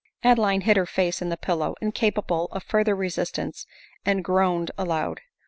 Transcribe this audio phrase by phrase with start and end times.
[0.23, 3.67] Adeline hid her face in the pillow, incapable of further resistance,
[4.03, 5.21] and groaned aloud.